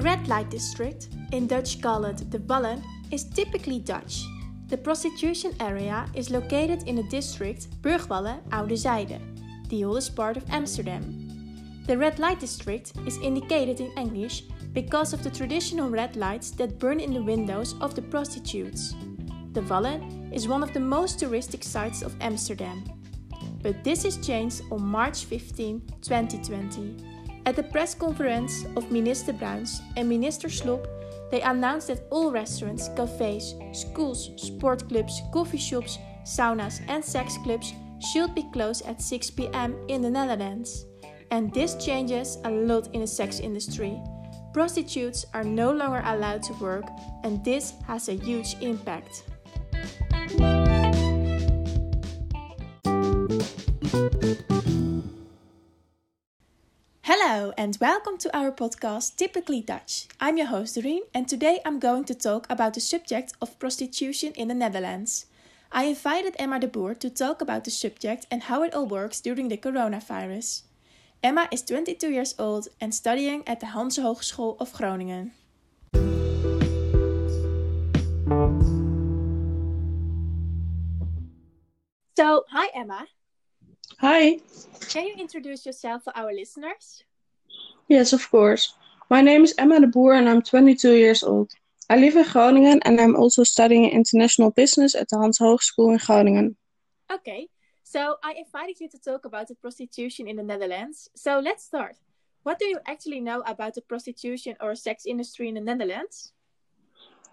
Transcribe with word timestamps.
red 0.00 0.28
light 0.28 0.50
district, 0.50 1.08
in 1.32 1.46
Dutch 1.46 1.80
called 1.80 2.18
the 2.30 2.38
Wallen, 2.38 2.82
is 3.10 3.24
typically 3.24 3.78
Dutch. 3.78 4.24
The 4.68 4.78
prostitution 4.78 5.52
area 5.60 6.06
is 6.14 6.30
located 6.30 6.84
in 6.84 6.96
the 6.96 7.02
district 7.04 7.68
Burgwallen 7.82 8.40
Oude 8.50 8.70
Zijde, 8.70 9.20
the 9.68 9.84
oldest 9.84 10.16
part 10.16 10.36
of 10.36 10.48
Amsterdam. 10.50 11.82
The 11.86 11.98
red 11.98 12.18
light 12.18 12.40
district 12.40 12.92
is 13.06 13.18
indicated 13.18 13.80
in 13.80 13.92
English 13.98 14.44
because 14.72 15.12
of 15.12 15.22
the 15.22 15.30
traditional 15.30 15.90
red 15.90 16.16
lights 16.16 16.50
that 16.52 16.78
burn 16.78 16.98
in 16.98 17.12
the 17.12 17.22
windows 17.22 17.74
of 17.80 17.94
the 17.94 18.02
prostitutes. 18.02 18.94
The 19.52 19.62
Wallen 19.62 20.32
is 20.32 20.48
one 20.48 20.62
of 20.62 20.72
the 20.72 20.80
most 20.80 21.20
touristic 21.20 21.62
sites 21.62 22.02
of 22.02 22.16
Amsterdam. 22.20 22.84
But 23.62 23.84
this 23.84 24.04
is 24.04 24.16
changed 24.16 24.62
on 24.72 24.82
March 24.82 25.26
15, 25.26 25.82
2020. 26.00 27.13
At 27.46 27.56
the 27.56 27.62
press 27.62 27.94
conference 27.94 28.64
of 28.74 28.90
Minister 28.90 29.32
Bruins 29.32 29.82
and 29.96 30.08
Minister 30.08 30.48
Slob, 30.48 30.88
they 31.30 31.42
announced 31.42 31.88
that 31.88 32.06
all 32.10 32.30
restaurants, 32.30 32.88
cafes, 32.96 33.54
schools, 33.72 34.30
sport 34.36 34.88
clubs, 34.88 35.20
coffee 35.32 35.58
shops, 35.58 35.98
saunas, 36.24 36.80
and 36.88 37.04
sex 37.04 37.36
clubs 37.44 37.74
should 38.00 38.34
be 38.34 38.44
closed 38.52 38.86
at 38.86 39.02
6 39.02 39.30
pm 39.30 39.76
in 39.88 40.00
the 40.00 40.10
Netherlands. 40.10 40.86
And 41.30 41.52
this 41.52 41.74
changes 41.84 42.38
a 42.44 42.50
lot 42.50 42.88
in 42.94 43.00
the 43.02 43.06
sex 43.06 43.40
industry. 43.40 44.00
Prostitutes 44.54 45.26
are 45.34 45.44
no 45.44 45.72
longer 45.72 46.02
allowed 46.06 46.42
to 46.44 46.52
work, 46.54 46.84
and 47.24 47.44
this 47.44 47.74
has 47.86 48.08
a 48.08 48.14
huge 48.14 48.56
impact. 48.60 49.24
And 57.56 57.78
welcome 57.80 58.18
to 58.18 58.36
our 58.36 58.50
podcast 58.50 59.16
Typically 59.16 59.60
Dutch. 59.60 60.08
I'm 60.18 60.36
your 60.36 60.48
host 60.48 60.76
Dorien 60.76 61.02
and 61.14 61.28
today 61.28 61.60
I'm 61.64 61.78
going 61.78 62.04
to 62.04 62.14
talk 62.14 62.46
about 62.50 62.74
the 62.74 62.80
subject 62.80 63.32
of 63.40 63.58
prostitution 63.60 64.32
in 64.34 64.48
the 64.48 64.54
Netherlands. 64.54 65.26
I 65.70 65.84
invited 65.84 66.34
Emma 66.38 66.58
de 66.58 66.66
Boer 66.66 66.94
to 66.94 67.08
talk 67.08 67.40
about 67.40 67.64
the 67.64 67.70
subject 67.70 68.26
and 68.30 68.44
how 68.44 68.64
it 68.64 68.74
all 68.74 68.86
works 68.86 69.20
during 69.20 69.48
the 69.48 69.56
coronavirus. 69.56 70.62
Emma 71.22 71.48
is 71.52 71.62
22 71.62 72.10
years 72.10 72.34
old 72.38 72.68
and 72.80 72.92
studying 72.92 73.46
at 73.46 73.60
the 73.60 73.66
Hanze 73.66 74.02
Hogeschool 74.02 74.56
of 74.58 74.72
Groningen. 74.72 75.32
So, 82.16 82.44
hi 82.50 82.68
Emma. 82.74 83.06
Hi. 84.00 84.40
Can 84.88 85.06
you 85.06 85.14
introduce 85.18 85.64
yourself 85.66 86.04
for 86.04 86.16
our 86.16 86.32
listeners? 86.32 87.04
Yes, 87.88 88.12
of 88.12 88.30
course. 88.30 88.74
My 89.10 89.20
name 89.20 89.44
is 89.44 89.54
Emma 89.58 89.80
de 89.80 89.86
Boer 89.86 90.14
and 90.14 90.28
I'm 90.28 90.42
22 90.42 90.92
years 90.92 91.22
old. 91.22 91.50
I 91.90 91.96
live 91.96 92.16
in 92.16 92.24
Groningen 92.24 92.80
and 92.84 93.00
I'm 93.00 93.14
also 93.14 93.44
studying 93.44 93.90
international 93.90 94.50
business 94.50 94.94
at 94.94 95.08
the 95.10 95.16
Hanze 95.16 95.40
Hogeschool 95.40 95.92
in 95.92 95.98
Groningen. 95.98 96.56
Okay, 97.12 97.48
so 97.82 98.16
I 98.24 98.32
invited 98.32 98.80
you 98.80 98.88
to 98.88 98.98
talk 98.98 99.26
about 99.26 99.48
the 99.48 99.54
prostitution 99.54 100.26
in 100.26 100.36
the 100.36 100.42
Netherlands. 100.42 101.10
So 101.14 101.40
let's 101.40 101.64
start. 101.64 101.96
What 102.42 102.58
do 102.58 102.64
you 102.64 102.78
actually 102.86 103.20
know 103.20 103.42
about 103.46 103.74
the 103.74 103.82
prostitution 103.82 104.56
or 104.60 104.74
sex 104.74 105.04
industry 105.04 105.48
in 105.48 105.54
the 105.54 105.60
Netherlands? 105.60 106.32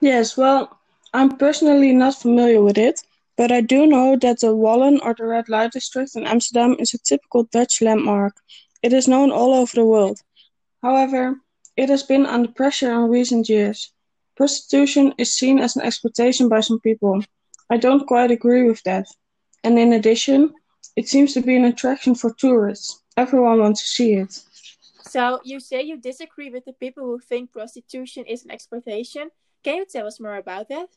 Yes, 0.00 0.36
well, 0.36 0.78
I'm 1.12 1.36
personally 1.36 1.92
not 1.92 2.14
familiar 2.14 2.62
with 2.62 2.78
it, 2.78 3.02
but 3.36 3.52
I 3.52 3.60
do 3.60 3.86
know 3.86 4.16
that 4.16 4.40
the 4.40 4.54
Wallen 4.54 5.00
or 5.00 5.14
the 5.14 5.26
Red 5.26 5.48
Light 5.48 5.72
District 5.72 6.16
in 6.16 6.26
Amsterdam 6.26 6.76
is 6.78 6.94
a 6.94 6.98
typical 6.98 7.44
Dutch 7.44 7.82
landmark. 7.82 8.34
It 8.82 8.92
is 8.92 9.08
known 9.08 9.30
all 9.30 9.54
over 9.54 9.74
the 9.74 9.84
world. 9.84 10.22
However, 10.82 11.36
it 11.76 11.88
has 11.88 12.02
been 12.02 12.26
under 12.26 12.50
pressure 12.50 12.92
in 12.92 13.10
recent 13.10 13.48
years. 13.48 13.92
Prostitution 14.36 15.14
is 15.18 15.32
seen 15.32 15.58
as 15.58 15.76
an 15.76 15.82
exploitation 15.82 16.48
by 16.48 16.60
some 16.60 16.80
people. 16.80 17.22
I 17.70 17.76
don't 17.76 18.06
quite 18.06 18.30
agree 18.30 18.62
with 18.62 18.82
that. 18.84 19.06
And 19.64 19.78
in 19.78 19.92
addition, 19.92 20.54
it 20.96 21.08
seems 21.08 21.34
to 21.34 21.40
be 21.40 21.56
an 21.56 21.64
attraction 21.64 22.14
for 22.14 22.32
tourists. 22.34 23.02
Everyone 23.16 23.60
wants 23.60 23.80
to 23.82 23.88
see 23.88 24.14
it. 24.14 24.32
So 25.02 25.40
you 25.44 25.58
say 25.58 25.82
you 25.82 25.96
disagree 25.96 26.50
with 26.50 26.64
the 26.64 26.72
people 26.74 27.04
who 27.04 27.18
think 27.18 27.52
prostitution 27.52 28.24
is 28.26 28.44
an 28.44 28.50
exploitation. 28.50 29.30
Can 29.64 29.76
you 29.76 29.86
tell 29.86 30.06
us 30.06 30.20
more 30.20 30.36
about 30.36 30.68
that? 30.68 30.88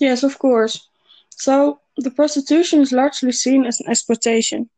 Yes, 0.00 0.22
of 0.22 0.38
course. 0.38 0.88
So, 1.30 1.80
the 1.96 2.10
prostitution 2.10 2.80
is 2.80 2.92
largely 2.92 3.32
seen 3.32 3.64
as 3.64 3.80
an 3.80 3.88
exploitation. 3.88 4.70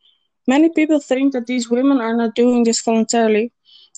Many 0.46 0.70
people 0.70 1.00
think 1.00 1.32
that 1.32 1.46
these 1.46 1.70
women 1.70 2.00
are 2.00 2.16
not 2.16 2.34
doing 2.34 2.64
this 2.64 2.80
voluntarily. 2.80 3.52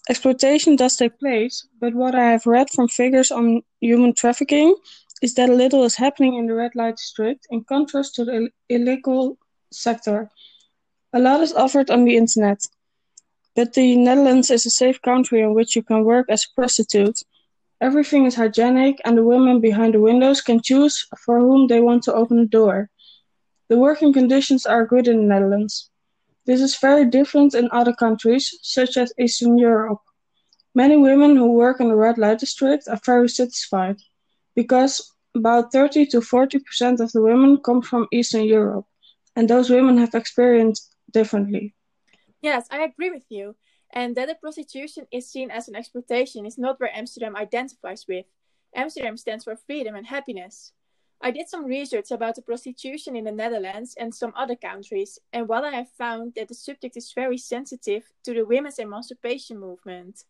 Exploitation 0.08 0.76
does 0.76 0.96
take 0.96 1.18
place, 1.18 1.66
but 1.80 1.92
what 1.94 2.14
I 2.14 2.30
have 2.30 2.46
read 2.46 2.70
from 2.70 2.86
figures 2.86 3.32
on 3.32 3.62
human 3.80 4.14
trafficking 4.14 4.76
is 5.20 5.34
that 5.34 5.48
little 5.48 5.82
is 5.82 5.96
happening 5.96 6.34
in 6.34 6.46
the 6.46 6.54
red 6.54 6.76
light 6.76 6.96
district 6.96 7.46
in 7.50 7.64
contrast 7.64 8.14
to 8.14 8.24
the 8.24 8.50
illegal 8.68 9.36
sector. 9.72 10.30
A 11.12 11.18
lot 11.18 11.40
is 11.40 11.52
offered 11.52 11.90
on 11.90 12.04
the 12.04 12.16
internet. 12.16 12.60
But 13.56 13.72
the 13.72 13.96
Netherlands 13.96 14.50
is 14.50 14.66
a 14.66 14.70
safe 14.70 15.00
country 15.02 15.40
in 15.40 15.54
which 15.54 15.74
you 15.74 15.82
can 15.82 16.04
work 16.04 16.26
as 16.28 16.44
a 16.44 16.54
prostitute. 16.54 17.18
Everything 17.80 18.26
is 18.26 18.36
hygienic, 18.36 19.00
and 19.04 19.18
the 19.18 19.24
women 19.24 19.60
behind 19.60 19.94
the 19.94 20.00
windows 20.00 20.40
can 20.40 20.60
choose 20.62 21.06
for 21.24 21.40
whom 21.40 21.66
they 21.66 21.80
want 21.80 22.04
to 22.04 22.14
open 22.14 22.36
the 22.36 22.46
door. 22.46 22.90
The 23.68 23.78
working 23.78 24.12
conditions 24.12 24.66
are 24.66 24.86
good 24.86 25.08
in 25.08 25.16
the 25.16 25.34
Netherlands. 25.34 25.90
This 26.46 26.60
is 26.60 26.76
very 26.78 27.04
different 27.04 27.54
in 27.54 27.68
other 27.72 27.92
countries, 27.92 28.58
such 28.62 28.96
as 28.96 29.12
Eastern 29.18 29.58
Europe. 29.58 30.00
Many 30.74 30.96
women 30.96 31.36
who 31.36 31.52
work 31.52 31.80
in 31.80 31.88
the 31.88 31.96
red 31.96 32.18
light 32.18 32.38
district 32.38 32.88
are 32.88 33.00
very 33.04 33.28
satisfied, 33.28 33.96
because 34.54 35.12
about 35.34 35.72
30 35.72 36.06
to 36.06 36.20
40 36.20 36.58
percent 36.60 37.00
of 37.00 37.12
the 37.12 37.22
women 37.22 37.58
come 37.62 37.82
from 37.82 38.08
Eastern 38.12 38.44
Europe, 38.44 38.86
and 39.34 39.48
those 39.48 39.70
women 39.70 39.98
have 39.98 40.14
experienced 40.14 40.94
differently. 41.12 41.74
Yes, 42.42 42.66
I 42.70 42.84
agree 42.84 43.10
with 43.10 43.24
you 43.28 43.56
and 43.90 44.16
that 44.16 44.28
the 44.28 44.34
prostitution 44.34 45.06
is 45.12 45.30
seen 45.30 45.50
as 45.50 45.68
an 45.68 45.76
exploitation 45.76 46.46
is 46.46 46.58
not 46.58 46.80
where 46.80 46.94
Amsterdam 46.94 47.36
identifies 47.36 48.04
with. 48.08 48.26
Amsterdam 48.74 49.16
stands 49.16 49.44
for 49.44 49.56
freedom 49.56 49.94
and 49.94 50.06
happiness. 50.06 50.72
I 51.20 51.30
did 51.30 51.48
some 51.48 51.64
research 51.64 52.10
about 52.10 52.34
the 52.34 52.42
prostitution 52.42 53.16
in 53.16 53.24
the 53.24 53.32
Netherlands 53.32 53.94
and 53.98 54.14
some 54.14 54.32
other 54.36 54.54
countries, 54.54 55.18
and 55.32 55.48
what 55.48 55.64
I 55.64 55.70
have 55.70 55.90
found 55.90 56.34
that 56.34 56.48
the 56.48 56.54
subject 56.54 56.96
is 56.96 57.12
very 57.12 57.38
sensitive 57.38 58.04
to 58.24 58.34
the 58.34 58.44
women's 58.44 58.78
emancipation 58.78 59.58
movement. 59.58 60.24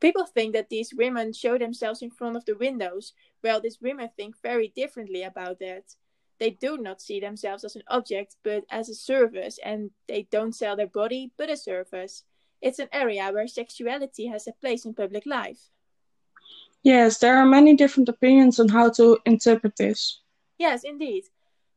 People 0.00 0.24
think 0.24 0.54
that 0.54 0.70
these 0.70 0.94
women 0.94 1.32
show 1.32 1.58
themselves 1.58 2.00
in 2.00 2.10
front 2.10 2.36
of 2.36 2.44
the 2.44 2.56
windows, 2.56 3.12
while 3.42 3.60
these 3.60 3.80
women 3.82 4.08
think 4.16 4.34
very 4.42 4.68
differently 4.68 5.24
about 5.24 5.58
that. 5.58 5.96
They 6.38 6.50
do 6.50 6.78
not 6.78 7.02
see 7.02 7.20
themselves 7.20 7.64
as 7.64 7.76
an 7.76 7.82
object, 7.88 8.36
but 8.42 8.64
as 8.70 8.88
a 8.88 8.94
service, 8.94 9.58
and 9.62 9.90
they 10.08 10.26
don't 10.30 10.54
sell 10.54 10.74
their 10.74 10.86
body, 10.86 11.32
but 11.36 11.50
a 11.50 11.56
service. 11.56 12.24
It's 12.62 12.78
an 12.78 12.88
area 12.92 13.30
where 13.30 13.46
sexuality 13.46 14.26
has 14.28 14.46
a 14.46 14.52
place 14.52 14.86
in 14.86 14.94
public 14.94 15.26
life. 15.26 15.70
Yes, 16.82 17.18
there 17.18 17.36
are 17.36 17.46
many 17.46 17.76
different 17.76 18.08
opinions 18.08 18.58
on 18.58 18.68
how 18.68 18.90
to 18.90 19.18
interpret 19.26 19.76
this. 19.76 20.20
Yes, 20.58 20.82
indeed. 20.84 21.24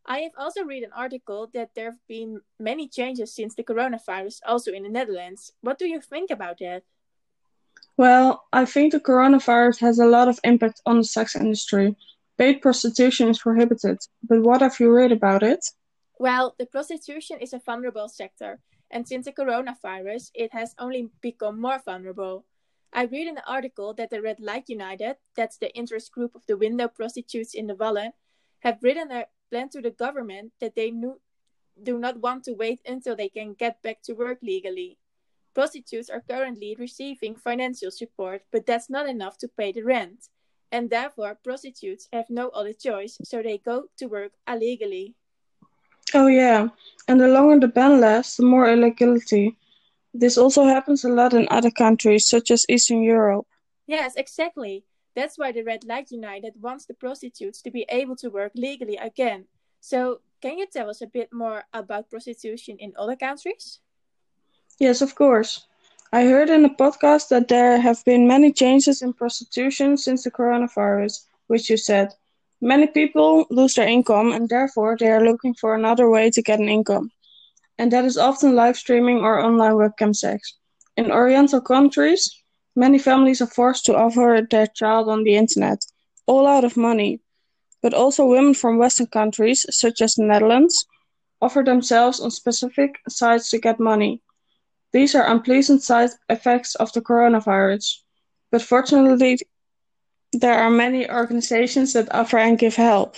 I 0.05 0.19
have 0.19 0.33
also 0.37 0.63
read 0.63 0.83
an 0.83 0.91
article 0.93 1.49
that 1.53 1.71
there 1.75 1.91
have 1.91 2.07
been 2.07 2.41
many 2.59 2.87
changes 2.87 3.33
since 3.33 3.55
the 3.55 3.63
coronavirus, 3.63 4.39
also 4.45 4.71
in 4.71 4.83
the 4.83 4.89
Netherlands. 4.89 5.51
What 5.61 5.79
do 5.79 5.87
you 5.87 6.01
think 6.01 6.31
about 6.31 6.57
that? 6.59 6.83
Well, 7.95 8.43
I 8.51 8.65
think 8.65 8.91
the 8.91 8.99
coronavirus 8.99 9.79
has 9.79 9.99
a 9.99 10.05
lot 10.05 10.27
of 10.27 10.39
impact 10.43 10.81
on 10.85 10.97
the 10.97 11.03
sex 11.03 11.35
industry. 11.35 11.95
Paid 12.37 12.61
prostitution 12.61 13.29
is 13.29 13.39
prohibited, 13.39 13.99
but 14.23 14.41
what 14.41 14.61
have 14.61 14.79
you 14.79 14.91
read 14.91 15.11
about 15.11 15.43
it? 15.43 15.63
Well, 16.19 16.55
the 16.57 16.65
prostitution 16.65 17.37
is 17.39 17.53
a 17.53 17.59
vulnerable 17.59 18.09
sector, 18.09 18.59
and 18.89 19.07
since 19.07 19.25
the 19.25 19.31
coronavirus, 19.31 20.31
it 20.33 20.51
has 20.53 20.73
only 20.79 21.09
become 21.21 21.61
more 21.61 21.79
vulnerable. 21.85 22.45
I 22.95 23.05
read 23.05 23.27
in 23.27 23.35
the 23.35 23.49
article 23.49 23.93
that 23.95 24.11
the 24.11 24.21
Red 24.21 24.39
Light 24.39 24.69
United, 24.69 25.15
that's 25.35 25.57
the 25.57 25.73
interest 25.75 26.11
group 26.11 26.35
of 26.35 26.45
the 26.47 26.57
window 26.57 26.87
prostitutes 26.87 27.55
in 27.55 27.65
the 27.67 27.75
Wallen, 27.75 28.11
have 28.59 28.83
written 28.83 29.11
a 29.11 29.25
plan 29.49 29.69
to 29.69 29.81
the 29.81 29.89
government 29.89 30.53
that 30.61 30.75
they 30.75 30.91
do 31.81 31.97
not 31.97 32.19
want 32.19 32.43
to 32.43 32.53
wait 32.53 32.81
until 32.85 33.15
they 33.15 33.29
can 33.29 33.53
get 33.53 33.81
back 33.81 34.03
to 34.03 34.13
work 34.13 34.37
legally. 34.43 34.97
Prostitutes 35.55 36.09
are 36.09 36.21
currently 36.21 36.75
receiving 36.77 37.35
financial 37.35 37.89
support, 37.89 38.43
but 38.51 38.65
that's 38.65 38.89
not 38.89 39.09
enough 39.09 39.37
to 39.39 39.47
pay 39.47 39.71
the 39.71 39.83
rent. 39.83 40.29
And 40.71 40.89
therefore, 40.89 41.37
prostitutes 41.43 42.07
have 42.13 42.29
no 42.29 42.49
other 42.49 42.73
choice, 42.73 43.17
so 43.23 43.41
they 43.41 43.57
go 43.57 43.85
to 43.97 44.05
work 44.07 44.33
illegally. 44.47 45.15
Oh 46.13 46.27
yeah, 46.27 46.69
and 47.07 47.19
the 47.19 47.27
longer 47.27 47.59
the 47.59 47.67
ban 47.67 47.99
lasts, 47.99 48.37
the 48.37 48.43
more 48.43 48.69
illegality. 48.69 49.57
This 50.13 50.37
also 50.37 50.65
happens 50.65 51.03
a 51.03 51.09
lot 51.09 51.33
in 51.33 51.47
other 51.49 51.71
countries, 51.71 52.27
such 52.27 52.51
as 52.51 52.65
Eastern 52.69 53.01
Europe. 53.01 53.47
Yes, 53.87 54.15
exactly. 54.15 54.85
That's 55.15 55.37
why 55.37 55.51
the 55.51 55.63
Red 55.63 55.83
Light 55.83 56.11
United 56.11 56.53
wants 56.61 56.85
the 56.85 56.93
prostitutes 56.93 57.61
to 57.63 57.71
be 57.71 57.85
able 57.89 58.15
to 58.17 58.29
work 58.29 58.51
legally 58.55 58.97
again. 58.97 59.45
So, 59.79 60.21
can 60.41 60.57
you 60.57 60.65
tell 60.65 60.89
us 60.89 61.01
a 61.01 61.07
bit 61.07 61.33
more 61.33 61.63
about 61.73 62.09
prostitution 62.09 62.77
in 62.79 62.93
other 62.97 63.15
countries? 63.15 63.79
Yes, 64.79 65.01
of 65.01 65.15
course. 65.15 65.67
I 66.11 66.25
heard 66.25 66.49
in 66.49 66.65
a 66.65 66.69
podcast 66.69 67.29
that 67.29 67.47
there 67.47 67.79
have 67.79 68.05
been 68.05 68.27
many 68.27 68.51
changes 68.51 69.01
in 69.01 69.13
prostitution 69.13 69.97
since 69.97 70.23
the 70.23 70.31
coronavirus, 70.31 71.25
which 71.47 71.69
you 71.69 71.77
said. 71.77 72.13
Many 72.61 72.87
people 72.87 73.45
lose 73.49 73.73
their 73.73 73.87
income 73.87 74.31
and 74.31 74.47
therefore 74.47 74.95
they 74.99 75.11
are 75.11 75.25
looking 75.25 75.53
for 75.53 75.75
another 75.75 76.09
way 76.09 76.29
to 76.29 76.41
get 76.41 76.59
an 76.59 76.69
income. 76.69 77.11
And 77.77 77.91
that 77.91 78.05
is 78.05 78.17
often 78.17 78.55
live 78.55 78.77
streaming 78.77 79.19
or 79.19 79.39
online 79.39 79.73
webcam 79.73 80.15
sex. 80.15 80.57
In 80.95 81.11
Oriental 81.11 81.61
countries, 81.61 82.29
many 82.75 82.99
families 82.99 83.41
are 83.41 83.47
forced 83.47 83.85
to 83.85 83.95
offer 83.95 84.41
their 84.49 84.67
child 84.67 85.09
on 85.09 85.23
the 85.23 85.35
internet, 85.35 85.79
all 86.27 86.47
out 86.47 86.63
of 86.63 86.77
money. 86.77 87.19
But 87.81 87.93
also 87.93 88.25
women 88.25 88.53
from 88.53 88.77
Western 88.77 89.07
countries, 89.07 89.65
such 89.69 90.01
as 90.01 90.15
the 90.15 90.23
Netherlands, 90.23 90.85
offer 91.41 91.63
themselves 91.63 92.19
on 92.19 92.31
specific 92.31 92.99
sites 93.09 93.49
to 93.49 93.59
get 93.59 93.79
money. 93.79 94.21
These 94.93 95.15
are 95.15 95.25
unpleasant 95.25 95.81
side 95.81 96.11
effects 96.29 96.75
of 96.75 96.93
the 96.93 97.01
coronavirus, 97.01 98.03
but 98.51 98.61
fortunately, 98.61 99.39
there 100.31 100.53
are 100.53 100.69
many 100.69 101.09
organizations 101.09 101.93
that 101.93 102.13
offer 102.13 102.37
and 102.37 102.57
give 102.57 102.75
help. 102.75 103.17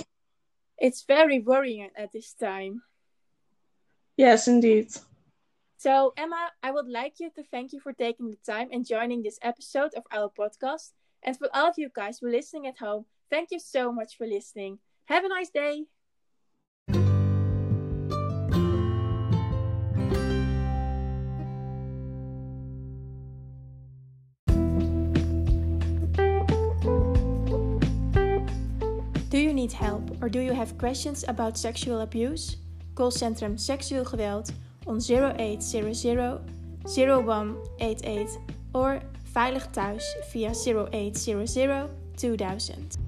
It's 0.77 1.03
very 1.03 1.39
worrying 1.39 1.89
at 1.95 2.11
this 2.13 2.33
time. 2.33 2.81
Yes, 4.17 4.47
indeed. 4.47 4.91
So, 5.77 6.13
Emma, 6.15 6.51
I 6.63 6.71
would 6.71 6.87
like 6.87 7.19
you 7.19 7.29
to 7.35 7.43
thank 7.43 7.73
you 7.73 7.79
for 7.79 7.93
taking 7.93 8.31
the 8.31 8.37
time 8.45 8.69
and 8.71 8.87
joining 8.87 9.21
this 9.21 9.37
episode 9.41 9.93
of 9.93 10.03
our 10.11 10.29
podcast. 10.29 10.93
And 11.21 11.37
for 11.37 11.49
all 11.53 11.67
of 11.67 11.75
you 11.77 11.89
guys 11.93 12.19
who 12.19 12.27
are 12.27 12.31
listening 12.31 12.65
at 12.67 12.79
home, 12.79 13.05
thank 13.29 13.49
you 13.51 13.59
so 13.59 13.91
much 13.91 14.17
for 14.17 14.25
listening. 14.25 14.79
Have 15.05 15.25
a 15.25 15.29
nice 15.29 15.49
day. 15.49 15.85
Do 29.29 29.41
you 29.41 29.53
need 29.53 29.73
help 29.73 30.23
or 30.23 30.29
do 30.29 30.39
you 30.39 30.53
have 30.53 30.77
questions 30.77 31.25
about 31.27 31.57
sexual 31.57 31.99
abuse? 31.99 32.55
Call 32.95 33.11
Centrum 33.11 33.57
Seksueel 33.57 34.05
Geweld 34.05 34.51
on 34.85 34.99
0800 34.99 36.39
0188 36.85 38.39
or 38.73 39.01
Veilig 39.33 39.67
Thuis 39.71 40.03
via 40.31 40.51
0800 40.53 41.89
2000. 42.15 43.04